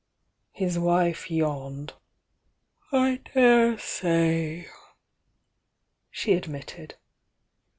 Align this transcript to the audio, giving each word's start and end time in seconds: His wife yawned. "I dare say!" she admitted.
His 0.53 0.79
wife 0.79 1.29
yawned. 1.29 1.93
"I 2.91 3.21
dare 3.35 3.77
say!" 3.77 4.65
she 6.09 6.33
admitted. 6.33 6.95